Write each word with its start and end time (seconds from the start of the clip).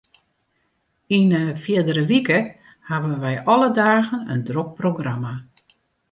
Yn 1.17 1.29
'e 1.39 1.41
fierdere 1.65 2.03
wike 2.11 2.39
hawwe 2.87 3.15
wy 3.23 3.33
alle 3.53 3.69
dagen 3.79 4.21
in 4.33 4.41
drok 4.47 4.69
programma. 4.79 5.33